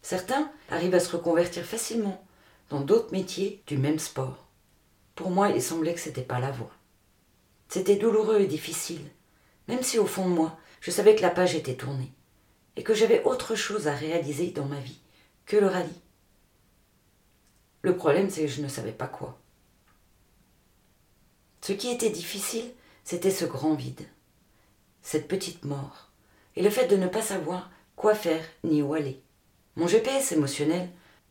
Certains 0.00 0.50
arrivent 0.70 0.94
à 0.94 1.00
se 1.00 1.14
reconvertir 1.14 1.64
facilement, 1.64 2.24
dans 2.70 2.80
d'autres 2.80 3.12
métiers 3.12 3.62
du 3.66 3.76
même 3.76 3.98
sport. 3.98 4.48
Pour 5.14 5.30
moi, 5.30 5.50
il 5.50 5.62
semblait 5.62 5.94
que 5.94 6.00
c'était 6.00 6.22
pas 6.22 6.40
la 6.40 6.50
voie. 6.50 6.72
C'était 7.68 7.96
douloureux 7.96 8.40
et 8.40 8.46
difficile, 8.46 9.04
même 9.66 9.82
si 9.82 9.98
au 9.98 10.06
fond 10.06 10.28
de 10.28 10.34
moi, 10.34 10.58
je 10.80 10.90
savais 10.90 11.14
que 11.14 11.22
la 11.22 11.30
page 11.30 11.54
était 11.54 11.74
tournée 11.74 12.12
et 12.76 12.82
que 12.82 12.94
j'avais 12.94 13.22
autre 13.24 13.54
chose 13.54 13.86
à 13.86 13.94
réaliser 13.94 14.50
dans 14.50 14.64
ma 14.64 14.80
vie 14.80 15.00
que 15.44 15.56
le 15.56 15.66
rallye. 15.66 16.00
Le 17.82 17.96
problème, 17.96 18.28
c'est 18.30 18.42
que 18.42 18.48
je 18.48 18.62
ne 18.62 18.68
savais 18.68 18.92
pas 18.92 19.06
quoi. 19.06 19.38
Ce 21.60 21.72
qui 21.72 21.90
était 21.90 22.10
difficile, 22.10 22.64
c'était 23.04 23.30
ce 23.30 23.44
grand 23.44 23.74
vide, 23.74 24.06
cette 25.02 25.28
petite 25.28 25.64
mort, 25.64 26.10
et 26.56 26.62
le 26.62 26.70
fait 26.70 26.86
de 26.86 26.96
ne 26.96 27.06
pas 27.06 27.22
savoir 27.22 27.70
quoi 27.94 28.14
faire 28.14 28.44
ni 28.64 28.82
où 28.82 28.94
aller. 28.94 29.22
Mon 29.76 29.86
GPS 29.86 30.32
émotionnel, 30.32 30.88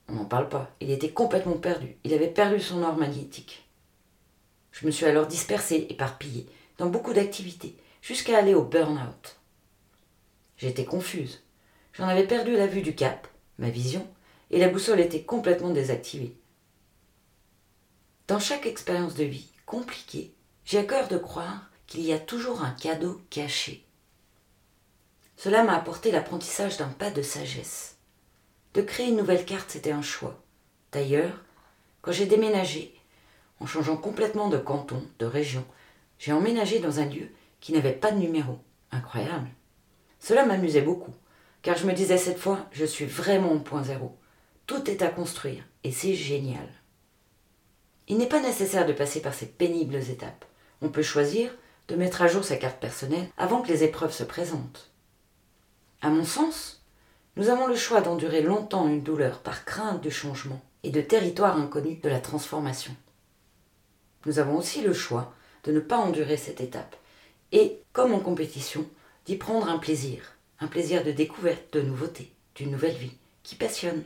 on 0.07 0.13
n'en 0.13 0.25
parle 0.25 0.47
pas, 0.47 0.71
il 0.79 0.91
était 0.91 1.11
complètement 1.11 1.57
perdu, 1.57 1.97
il 2.03 2.13
avait 2.13 2.27
perdu 2.27 2.59
son 2.59 2.83
or 2.83 2.97
magnétique. 2.97 3.67
Je 4.71 4.85
me 4.85 4.91
suis 4.91 5.05
alors 5.05 5.27
dispersée, 5.27 5.87
éparpillée, 5.89 6.47
dans 6.77 6.87
beaucoup 6.87 7.13
d'activités, 7.13 7.75
jusqu'à 8.01 8.37
aller 8.37 8.53
au 8.53 8.63
burn-out. 8.63 9.37
J'étais 10.57 10.85
confuse. 10.85 11.43
J'en 11.93 12.07
avais 12.07 12.27
perdu 12.27 12.55
la 12.55 12.67
vue 12.67 12.81
du 12.81 12.95
cap, 12.95 13.27
ma 13.57 13.69
vision, 13.69 14.07
et 14.51 14.59
la 14.59 14.69
boussole 14.69 14.99
était 14.99 15.23
complètement 15.23 15.71
désactivée. 15.71 16.35
Dans 18.27 18.39
chaque 18.39 18.65
expérience 18.65 19.15
de 19.15 19.23
vie 19.23 19.49
compliquée, 19.65 20.33
j'ai 20.65 20.79
à 20.79 20.83
cœur 20.83 21.07
de 21.07 21.17
croire 21.17 21.69
qu'il 21.87 22.01
y 22.01 22.13
a 22.13 22.19
toujours 22.19 22.61
un 22.61 22.71
cadeau 22.71 23.21
caché. 23.29 23.85
Cela 25.37 25.63
m'a 25.63 25.75
apporté 25.75 26.11
l'apprentissage 26.11 26.77
d'un 26.77 26.89
pas 26.89 27.11
de 27.11 27.21
sagesse. 27.21 27.97
De 28.73 28.81
créer 28.81 29.07
une 29.07 29.17
nouvelle 29.17 29.45
carte, 29.45 29.71
c'était 29.71 29.91
un 29.91 30.01
choix. 30.01 30.41
D'ailleurs, 30.91 31.43
quand 32.01 32.11
j'ai 32.11 32.25
déménagé, 32.25 32.93
en 33.59 33.65
changeant 33.65 33.97
complètement 33.97 34.49
de 34.49 34.57
canton, 34.57 35.01
de 35.19 35.25
région, 35.25 35.65
j'ai 36.19 36.33
emménagé 36.33 36.79
dans 36.79 36.99
un 36.99 37.05
lieu 37.05 37.29
qui 37.59 37.73
n'avait 37.73 37.93
pas 37.93 38.11
de 38.11 38.19
numéro. 38.19 38.59
Incroyable. 38.91 39.49
Cela 40.19 40.45
m'amusait 40.45 40.81
beaucoup, 40.81 41.13
car 41.61 41.77
je 41.77 41.85
me 41.85 41.93
disais 41.93 42.17
cette 42.17 42.39
fois, 42.39 42.65
je 42.71 42.85
suis 42.85 43.05
vraiment 43.05 43.51
au 43.51 43.59
point 43.59 43.83
zéro. 43.83 44.17
Tout 44.67 44.89
est 44.89 45.01
à 45.01 45.07
construire, 45.07 45.63
et 45.85 45.91
c'est 45.91 46.13
génial. 46.13 46.67
Il 48.09 48.17
n'est 48.17 48.27
pas 48.27 48.41
nécessaire 48.41 48.85
de 48.85 48.93
passer 48.93 49.21
par 49.21 49.33
ces 49.33 49.45
pénibles 49.45 49.95
étapes. 49.95 50.45
On 50.81 50.89
peut 50.89 51.03
choisir 51.03 51.55
de 51.87 51.95
mettre 51.95 52.21
à 52.21 52.27
jour 52.27 52.43
sa 52.43 52.57
carte 52.57 52.79
personnelle 52.79 53.29
avant 53.37 53.61
que 53.61 53.69
les 53.69 53.83
épreuves 53.83 54.13
se 54.13 54.25
présentent. 54.25 54.91
À 56.01 56.09
mon 56.09 56.25
sens, 56.25 56.83
nous 57.37 57.49
avons 57.49 57.67
le 57.67 57.75
choix 57.75 58.01
d'endurer 58.01 58.41
longtemps 58.41 58.89
une 58.89 59.03
douleur 59.03 59.39
par 59.39 59.63
crainte 59.63 60.01
du 60.01 60.11
changement 60.11 60.61
et 60.83 60.89
de 60.89 61.01
territoire 61.01 61.57
inconnu 61.57 61.95
de 61.95 62.09
la 62.09 62.19
transformation. 62.19 62.95
Nous 64.25 64.39
avons 64.39 64.57
aussi 64.57 64.81
le 64.81 64.93
choix 64.93 65.33
de 65.63 65.71
ne 65.71 65.79
pas 65.79 65.97
endurer 65.97 66.35
cette 66.35 66.59
étape 66.59 66.97
et, 67.53 67.81
comme 67.93 68.13
en 68.13 68.19
compétition, 68.19 68.85
d'y 69.25 69.37
prendre 69.37 69.69
un 69.69 69.79
plaisir, 69.79 70.33
un 70.59 70.67
plaisir 70.67 71.05
de 71.05 71.11
découverte, 71.11 71.71
de 71.73 71.81
nouveauté, 71.81 72.33
d'une 72.55 72.71
nouvelle 72.71 72.95
vie, 72.95 73.15
qui 73.43 73.55
passionne. 73.55 74.03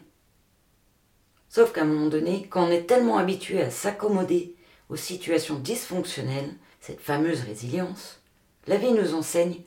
Sauf 1.52 1.74
qu'à 1.74 1.82
un 1.82 1.86
moment 1.86 2.08
donné, 2.08 2.48
quand 2.50 2.66
on 2.66 2.72
est 2.72 2.88
tellement 2.88 3.18
habitué 3.18 3.62
à 3.62 3.70
s'accommoder 3.70 4.56
aux 4.88 4.96
situations 4.96 5.60
dysfonctionnelles, 5.60 6.56
cette 6.80 7.02
fameuse 7.02 7.42
résilience, 7.42 8.22
la 8.68 8.78
vie 8.78 8.94
nous 8.94 9.14
enseigne, 9.14 9.58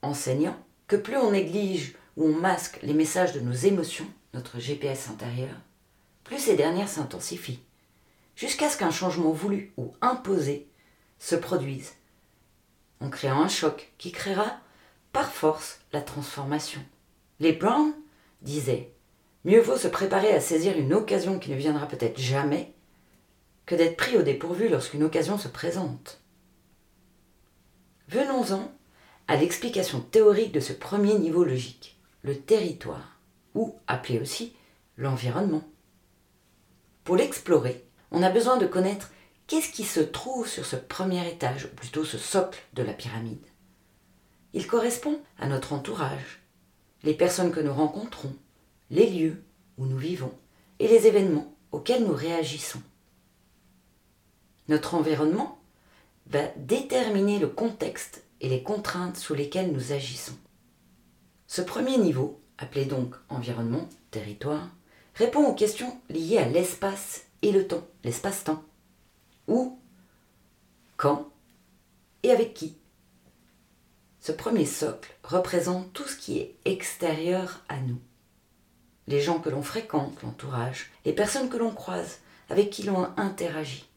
enseignant, 0.00 0.56
que 0.86 0.94
plus 0.94 1.16
on 1.16 1.32
néglige 1.32 1.96
ou 2.16 2.26
on 2.26 2.36
masque 2.36 2.78
les 2.82 2.94
messages 2.94 3.32
de 3.32 3.40
nos 3.40 3.52
émotions, 3.52 4.06
notre 4.32 4.60
GPS 4.60 5.10
intérieur, 5.10 5.56
plus 6.22 6.38
ces 6.38 6.54
dernières 6.54 6.88
s'intensifient, 6.88 7.64
jusqu'à 8.36 8.70
ce 8.70 8.76
qu'un 8.76 8.92
changement 8.92 9.32
voulu 9.32 9.72
ou 9.76 9.92
imposé 10.02 10.68
se 11.18 11.34
produise, 11.34 11.94
en 13.00 13.10
créant 13.10 13.42
un 13.42 13.48
choc 13.48 13.92
qui 13.98 14.12
créera 14.12 14.60
par 15.12 15.32
force 15.32 15.80
la 15.92 16.00
transformation. 16.00 16.80
Les 17.40 17.52
Brown 17.52 17.92
disaient 18.40 18.92
Mieux 19.44 19.60
vaut 19.60 19.76
se 19.76 19.88
préparer 19.88 20.32
à 20.32 20.40
saisir 20.40 20.76
une 20.78 20.94
occasion 20.94 21.38
qui 21.38 21.50
ne 21.50 21.56
viendra 21.56 21.86
peut-être 21.86 22.18
jamais 22.18 22.72
que 23.66 23.74
d'être 23.74 23.96
pris 23.96 24.16
au 24.16 24.22
dépourvu 24.22 24.68
lorsqu'une 24.68 25.02
occasion 25.02 25.36
se 25.38 25.48
présente. 25.48 26.20
Venons-en 28.08 28.72
à 29.28 29.36
l'explication 29.36 30.00
théorique 30.00 30.52
de 30.52 30.60
ce 30.60 30.72
premier 30.72 31.18
niveau 31.18 31.44
logique, 31.44 31.98
le 32.22 32.38
territoire, 32.38 33.18
ou 33.54 33.74
appelé 33.86 34.18
aussi 34.18 34.54
l'environnement. 34.96 35.64
Pour 37.04 37.16
l'explorer, 37.16 37.84
on 38.10 38.22
a 38.22 38.30
besoin 38.30 38.56
de 38.56 38.66
connaître 38.66 39.10
qu'est-ce 39.46 39.72
qui 39.72 39.84
se 39.84 40.00
trouve 40.00 40.48
sur 40.48 40.64
ce 40.64 40.76
premier 40.76 41.26
étage, 41.28 41.66
ou 41.66 41.74
plutôt 41.74 42.04
ce 42.04 42.18
socle 42.18 42.62
de 42.74 42.82
la 42.82 42.92
pyramide. 42.92 43.46
Il 44.52 44.66
correspond 44.66 45.20
à 45.38 45.48
notre 45.48 45.72
entourage, 45.72 46.42
les 47.02 47.14
personnes 47.14 47.52
que 47.52 47.60
nous 47.60 47.74
rencontrons, 47.74 48.34
les 48.94 49.10
lieux 49.10 49.42
où 49.76 49.86
nous 49.86 49.98
vivons 49.98 50.32
et 50.78 50.86
les 50.86 51.08
événements 51.08 51.52
auxquels 51.72 52.04
nous 52.04 52.14
réagissons. 52.14 52.80
Notre 54.68 54.94
environnement 54.94 55.58
va 56.28 56.46
déterminer 56.56 57.40
le 57.40 57.48
contexte 57.48 58.22
et 58.40 58.48
les 58.48 58.62
contraintes 58.62 59.16
sous 59.16 59.34
lesquelles 59.34 59.72
nous 59.72 59.92
agissons. 59.92 60.36
Ce 61.48 61.60
premier 61.60 61.98
niveau, 61.98 62.40
appelé 62.56 62.84
donc 62.84 63.16
environnement, 63.28 63.88
territoire, 64.12 64.70
répond 65.16 65.44
aux 65.44 65.54
questions 65.54 66.00
liées 66.08 66.38
à 66.38 66.48
l'espace 66.48 67.24
et 67.42 67.50
le 67.50 67.66
temps, 67.66 67.86
l'espace-temps. 68.04 68.62
Où, 69.48 69.78
quand 70.96 71.28
et 72.22 72.30
avec 72.30 72.54
qui. 72.54 72.76
Ce 74.20 74.32
premier 74.32 74.64
socle 74.64 75.14
représente 75.24 75.92
tout 75.92 76.06
ce 76.06 76.16
qui 76.16 76.38
est 76.38 76.56
extérieur 76.64 77.60
à 77.68 77.80
nous 77.80 77.98
les 79.06 79.20
gens 79.20 79.38
que 79.38 79.50
l'on 79.50 79.62
fréquente, 79.62 80.22
l'entourage, 80.22 80.90
les 81.04 81.12
personnes 81.12 81.48
que 81.48 81.56
l'on 81.56 81.72
croise, 81.72 82.20
avec 82.48 82.70
qui 82.70 82.82
l'on 82.82 83.08
interagit. 83.16 83.88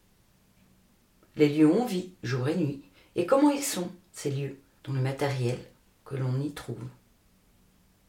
Les 1.36 1.48
lieux 1.48 1.66
où 1.66 1.74
on 1.74 1.86
vit, 1.86 2.12
jour 2.22 2.48
et 2.48 2.56
nuit, 2.56 2.82
et 3.16 3.26
comment 3.26 3.50
ils 3.50 3.64
sont, 3.64 3.90
ces 4.12 4.30
lieux, 4.30 4.58
dont 4.84 4.92
le 4.92 5.00
matériel 5.00 5.58
que 6.04 6.16
l'on 6.16 6.40
y 6.40 6.50
trouve. 6.52 6.82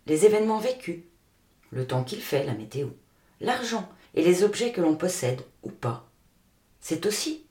Les 0.07 0.25
événements 0.25 0.59
vécus, 0.59 0.99
le 1.71 1.85
temps 1.85 2.03
qu'il 2.03 2.21
fait, 2.21 2.45
la 2.45 2.53
météo, 2.53 2.87
l'argent 3.41 3.87
et 4.15 4.23
les 4.23 4.43
objets 4.43 4.71
que 4.71 4.81
l'on 4.81 4.95
possède 4.95 5.41
ou 5.63 5.69
pas. 5.69 6.09
C'est 6.79 7.05
aussi 7.05 7.45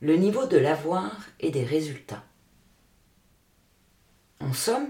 le 0.00 0.16
niveau 0.16 0.46
de 0.46 0.58
l'avoir 0.58 1.26
et 1.40 1.50
des 1.50 1.64
résultats. 1.64 2.24
En 4.40 4.52
somme, 4.52 4.88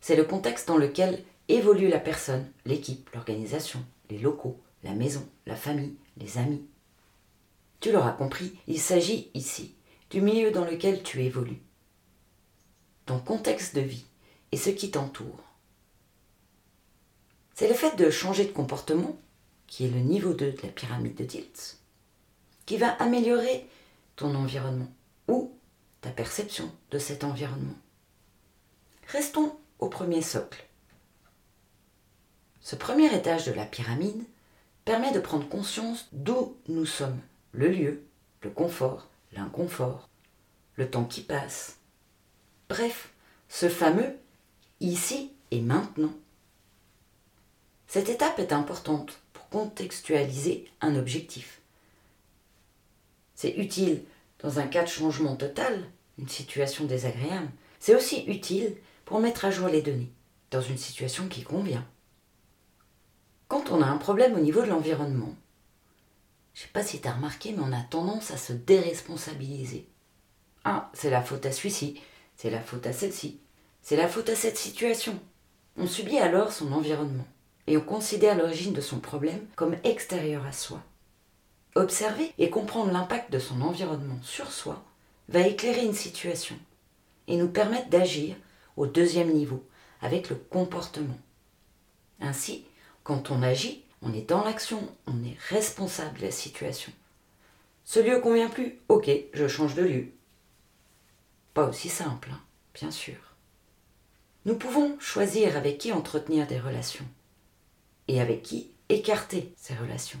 c'est 0.00 0.16
le 0.16 0.24
contexte 0.24 0.68
dans 0.68 0.76
lequel 0.76 1.24
évolue 1.54 1.88
la 1.88 2.00
personne, 2.00 2.50
l'équipe, 2.64 3.10
l'organisation, 3.14 3.84
les 4.10 4.18
locaux, 4.18 4.60
la 4.82 4.92
maison, 4.92 5.28
la 5.46 5.56
famille, 5.56 5.96
les 6.16 6.38
amis. 6.38 6.64
Tu 7.80 7.92
l'auras 7.92 8.12
compris, 8.12 8.58
il 8.66 8.80
s'agit 8.80 9.30
ici 9.34 9.74
du 10.10 10.20
milieu 10.20 10.50
dans 10.50 10.64
lequel 10.64 11.02
tu 11.02 11.22
évolues, 11.22 11.62
ton 13.06 13.18
contexte 13.18 13.74
de 13.76 13.80
vie 13.80 14.06
et 14.52 14.56
ce 14.56 14.70
qui 14.70 14.90
t'entoure. 14.90 15.44
C'est 17.54 17.68
le 17.68 17.74
fait 17.74 17.96
de 17.96 18.10
changer 18.10 18.44
de 18.44 18.52
comportement, 18.52 19.18
qui 19.66 19.86
est 19.86 19.90
le 19.90 20.00
niveau 20.00 20.32
2 20.32 20.52
de 20.52 20.62
la 20.62 20.68
pyramide 20.68 21.14
de 21.14 21.24
Diltz, 21.24 21.80
qui 22.66 22.76
va 22.76 22.88
améliorer 22.94 23.66
ton 24.16 24.34
environnement 24.34 24.92
ou 25.28 25.54
ta 26.00 26.10
perception 26.10 26.72
de 26.90 26.98
cet 26.98 27.22
environnement. 27.22 27.76
Restons 29.08 29.56
au 29.78 29.88
premier 29.88 30.22
socle, 30.22 30.64
ce 32.60 32.76
premier 32.76 33.14
étage 33.14 33.46
de 33.46 33.52
la 33.52 33.64
pyramide 33.64 34.24
permet 34.84 35.12
de 35.12 35.20
prendre 35.20 35.48
conscience 35.48 36.08
d'où 36.12 36.56
nous 36.68 36.86
sommes, 36.86 37.20
le 37.52 37.68
lieu, 37.68 38.04
le 38.42 38.50
confort, 38.50 39.08
l'inconfort, 39.32 40.08
le 40.76 40.90
temps 40.90 41.04
qui 41.04 41.22
passe. 41.22 41.78
Bref, 42.68 43.10
ce 43.48 43.68
fameux 43.68 44.16
ici 44.80 45.32
et 45.50 45.60
maintenant. 45.60 46.12
Cette 47.86 48.08
étape 48.08 48.38
est 48.38 48.52
importante 48.52 49.18
pour 49.32 49.48
contextualiser 49.48 50.70
un 50.80 50.96
objectif. 50.96 51.60
C'est 53.34 53.56
utile 53.56 54.04
dans 54.40 54.58
un 54.58 54.66
cas 54.66 54.84
de 54.84 54.88
changement 54.88 55.36
total, 55.36 55.84
une 56.18 56.28
situation 56.28 56.84
désagréable. 56.84 57.50
C'est 57.78 57.94
aussi 57.94 58.24
utile 58.26 58.76
pour 59.04 59.20
mettre 59.20 59.44
à 59.44 59.50
jour 59.50 59.68
les 59.68 59.82
données 59.82 60.12
dans 60.50 60.60
une 60.60 60.78
situation 60.78 61.26
qui 61.26 61.42
convient. 61.42 61.86
Quand 63.50 63.72
on 63.72 63.82
a 63.82 63.86
un 63.86 63.96
problème 63.96 64.36
au 64.36 64.38
niveau 64.38 64.62
de 64.62 64.68
l'environnement, 64.68 65.34
je 66.54 66.60
ne 66.60 66.66
sais 66.66 66.72
pas 66.72 66.84
si 66.84 67.00
tu 67.00 67.08
as 67.08 67.14
remarqué, 67.14 67.52
mais 67.52 67.64
on 67.66 67.72
a 67.72 67.82
tendance 67.82 68.30
à 68.30 68.36
se 68.36 68.52
déresponsabiliser. 68.52 69.88
Ah, 70.64 70.88
c'est 70.94 71.10
la 71.10 71.20
faute 71.20 71.44
à 71.46 71.50
celui-ci, 71.50 72.00
c'est 72.36 72.50
la 72.50 72.60
faute 72.60 72.86
à 72.86 72.92
celle-ci, 72.92 73.40
c'est 73.82 73.96
la 73.96 74.06
faute 74.06 74.28
à 74.28 74.36
cette 74.36 74.56
situation. 74.56 75.18
On 75.76 75.88
subit 75.88 76.18
alors 76.18 76.52
son 76.52 76.70
environnement 76.70 77.26
et 77.66 77.76
on 77.76 77.80
considère 77.80 78.38
l'origine 78.38 78.72
de 78.72 78.80
son 78.80 79.00
problème 79.00 79.44
comme 79.56 79.76
extérieure 79.82 80.46
à 80.46 80.52
soi. 80.52 80.80
Observer 81.74 82.32
et 82.38 82.50
comprendre 82.50 82.92
l'impact 82.92 83.32
de 83.32 83.40
son 83.40 83.62
environnement 83.62 84.20
sur 84.22 84.52
soi 84.52 84.80
va 85.28 85.40
éclairer 85.40 85.84
une 85.84 85.92
situation 85.92 86.54
et 87.26 87.36
nous 87.36 87.48
permettre 87.48 87.90
d'agir 87.90 88.36
au 88.76 88.86
deuxième 88.86 89.32
niveau 89.32 89.64
avec 90.02 90.30
le 90.30 90.36
comportement. 90.36 91.18
Ainsi, 92.20 92.64
quand 93.02 93.30
on 93.30 93.42
agit, 93.42 93.84
on 94.02 94.12
est 94.12 94.28
dans 94.28 94.44
l'action, 94.44 94.80
on 95.06 95.24
est 95.24 95.36
responsable 95.48 96.18
de 96.18 96.26
la 96.26 96.30
situation. 96.30 96.92
Ce 97.84 98.00
lieu 98.00 98.20
convient 98.20 98.48
plus, 98.48 98.78
ok, 98.88 99.10
je 99.32 99.48
change 99.48 99.74
de 99.74 99.82
lieu. 99.82 100.12
Pas 101.54 101.66
aussi 101.68 101.88
simple, 101.88 102.30
hein, 102.32 102.40
bien 102.74 102.90
sûr. 102.90 103.16
Nous 104.46 104.54
pouvons 104.54 104.98
choisir 105.00 105.56
avec 105.56 105.78
qui 105.78 105.92
entretenir 105.92 106.46
des 106.46 106.58
relations 106.58 107.04
et 108.08 108.20
avec 108.20 108.42
qui 108.42 108.70
écarter 108.88 109.52
ces 109.56 109.74
relations. 109.74 110.20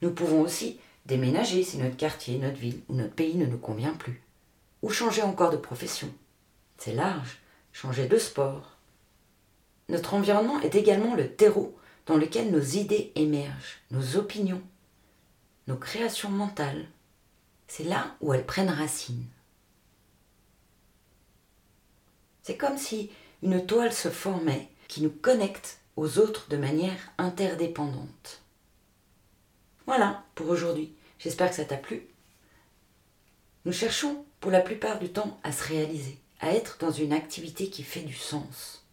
Nous 0.00 0.12
pouvons 0.12 0.40
aussi 0.40 0.80
déménager 1.06 1.62
si 1.62 1.78
notre 1.78 1.96
quartier, 1.96 2.38
notre 2.38 2.56
ville 2.56 2.80
ou 2.88 2.94
notre 2.94 3.14
pays 3.14 3.36
ne 3.36 3.46
nous 3.46 3.58
convient 3.58 3.94
plus. 3.94 4.22
Ou 4.82 4.90
changer 4.90 5.22
encore 5.22 5.50
de 5.50 5.56
profession. 5.56 6.12
C'est 6.78 6.94
large, 6.94 7.38
changer 7.72 8.06
de 8.06 8.18
sport. 8.18 8.76
Notre 9.88 10.14
environnement 10.14 10.60
est 10.60 10.74
également 10.74 11.14
le 11.14 11.28
terreau 11.28 11.76
dans 12.06 12.16
lequel 12.16 12.50
nos 12.50 12.60
idées 12.60 13.12
émergent, 13.14 13.80
nos 13.90 14.16
opinions, 14.16 14.62
nos 15.66 15.76
créations 15.76 16.30
mentales. 16.30 16.86
C'est 17.68 17.84
là 17.84 18.16
où 18.20 18.34
elles 18.34 18.46
prennent 18.46 18.70
racine. 18.70 19.24
C'est 22.42 22.56
comme 22.56 22.76
si 22.76 23.10
une 23.42 23.64
toile 23.64 23.92
se 23.92 24.10
formait 24.10 24.68
qui 24.88 25.02
nous 25.02 25.10
connecte 25.10 25.78
aux 25.96 26.18
autres 26.18 26.48
de 26.48 26.56
manière 26.56 27.12
interdépendante. 27.18 28.42
Voilà 29.86 30.24
pour 30.34 30.48
aujourd'hui. 30.48 30.92
J'espère 31.18 31.50
que 31.50 31.56
ça 31.56 31.64
t'a 31.64 31.76
plu. 31.76 32.06
Nous 33.64 33.72
cherchons 33.72 34.24
pour 34.40 34.50
la 34.50 34.60
plupart 34.60 34.98
du 34.98 35.12
temps 35.12 35.38
à 35.44 35.52
se 35.52 35.66
réaliser, 35.66 36.18
à 36.40 36.50
être 36.50 36.78
dans 36.78 36.90
une 36.90 37.12
activité 37.12 37.70
qui 37.70 37.84
fait 37.84 38.00
du 38.00 38.14
sens. 38.14 38.84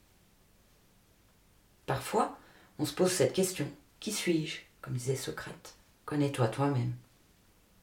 Parfois, 1.88 2.38
on 2.80 2.86
se 2.86 2.94
pose 2.94 3.12
cette 3.12 3.34
question. 3.34 3.68
Qui 4.00 4.12
suis-je 4.12 4.62
comme 4.82 4.94
disait 4.94 5.16
Socrate. 5.16 5.76
Connais-toi 6.06 6.48
toi-même. 6.48 6.94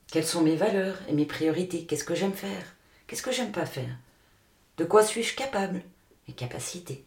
Quelles 0.08 0.26
sont 0.26 0.42
mes 0.42 0.56
valeurs 0.56 0.98
et 1.08 1.12
mes 1.12 1.26
priorités 1.26 1.84
Qu'est-ce 1.84 2.04
que 2.04 2.14
j'aime 2.14 2.32
faire 2.32 2.74
Qu'est-ce 3.06 3.22
que 3.22 3.32
j'aime 3.32 3.52
pas 3.52 3.66
faire 3.66 3.96
De 4.78 4.84
quoi 4.84 5.04
suis-je 5.04 5.36
capable 5.36 5.82
Mes 6.26 6.34
capacités. 6.34 7.04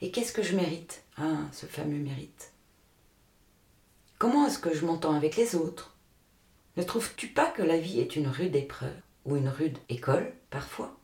Et 0.00 0.10
qu'est-ce 0.10 0.32
que 0.32 0.42
je 0.42 0.56
mérite 0.56 1.02
Ah, 1.16 1.42
ce 1.52 1.66
fameux 1.66 1.98
mérite. 1.98 2.52
Comment 4.18 4.46
est-ce 4.46 4.58
que 4.58 4.74
je 4.74 4.84
m'entends 4.84 5.14
avec 5.14 5.36
les 5.36 5.54
autres 5.54 5.94
Ne 6.76 6.82
trouves-tu 6.82 7.28
pas 7.28 7.50
que 7.50 7.62
la 7.62 7.78
vie 7.78 8.00
est 8.00 8.16
une 8.16 8.28
rude 8.28 8.56
épreuve 8.56 8.96
ou 9.24 9.36
une 9.36 9.48
rude 9.48 9.78
école 9.88 10.32
parfois 10.50 10.96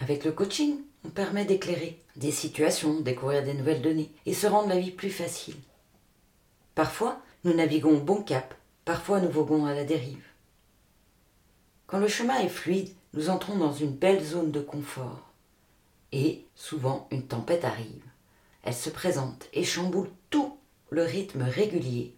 Avec 0.00 0.24
le 0.24 0.32
coaching, 0.32 0.80
on 1.04 1.10
permet 1.10 1.44
d'éclairer 1.44 2.02
des 2.16 2.32
situations, 2.32 3.00
découvrir 3.00 3.44
des 3.44 3.54
nouvelles 3.54 3.82
données 3.82 4.10
et 4.26 4.34
se 4.34 4.46
rendre 4.46 4.68
la 4.68 4.78
vie 4.78 4.90
plus 4.90 5.10
facile. 5.10 5.56
Parfois, 6.74 7.20
nous 7.44 7.54
naviguons 7.54 7.98
au 7.98 8.00
bon 8.00 8.22
cap, 8.22 8.54
parfois 8.84 9.20
nous 9.20 9.30
voguons 9.30 9.66
à 9.66 9.74
la 9.74 9.84
dérive. 9.84 10.24
Quand 11.86 11.98
le 11.98 12.08
chemin 12.08 12.38
est 12.40 12.48
fluide, 12.48 12.90
nous 13.12 13.30
entrons 13.30 13.56
dans 13.56 13.72
une 13.72 13.92
belle 13.92 14.24
zone 14.24 14.50
de 14.50 14.60
confort. 14.60 15.30
Et 16.10 16.44
souvent, 16.54 17.06
une 17.10 17.26
tempête 17.26 17.64
arrive. 17.64 18.02
Elle 18.62 18.74
se 18.74 18.90
présente 18.90 19.48
et 19.52 19.64
chamboule 19.64 20.10
tout 20.30 20.56
le 20.90 21.02
rythme 21.02 21.42
régulier, 21.42 22.14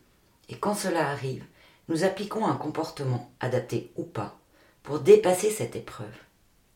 et 0.49 0.59
quand 0.59 0.75
cela 0.75 1.11
arrive, 1.11 1.45
nous 1.89 2.05
appliquons 2.05 2.47
un 2.47 2.57
comportement, 2.57 3.31
adapté 3.41 3.93
ou 3.97 4.05
pas, 4.05 4.39
pour 4.83 5.01
dépasser 5.01 5.51
cette 5.51 5.77
épreuve, 5.77 6.17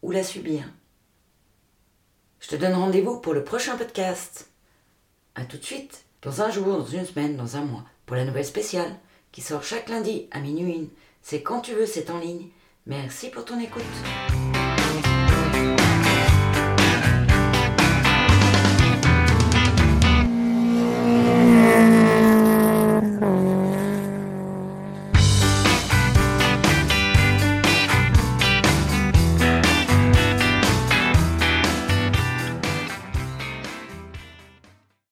ou 0.02 0.10
la 0.10 0.24
subir. 0.24 0.64
Je 2.50 2.56
te 2.56 2.62
donne 2.62 2.74
rendez-vous 2.74 3.20
pour 3.20 3.32
le 3.32 3.44
prochain 3.44 3.76
podcast. 3.76 4.50
A 5.36 5.44
tout 5.44 5.56
de 5.56 5.62
suite, 5.62 6.04
dans 6.22 6.42
un 6.42 6.50
jour, 6.50 6.66
dans 6.66 6.84
une 6.84 7.06
semaine, 7.06 7.36
dans 7.36 7.56
un 7.56 7.62
mois, 7.62 7.84
pour 8.06 8.16
la 8.16 8.24
nouvelle 8.24 8.44
spéciale, 8.44 8.92
qui 9.30 9.40
sort 9.40 9.62
chaque 9.62 9.88
lundi 9.88 10.26
à 10.32 10.40
minuit. 10.40 10.90
C'est 11.22 11.42
quand 11.42 11.60
tu 11.60 11.74
veux, 11.74 11.86
c'est 11.86 12.10
en 12.10 12.18
ligne. 12.18 12.48
Merci 12.86 13.30
pour 13.30 13.44
ton 13.44 13.60
écoute. 13.60 13.84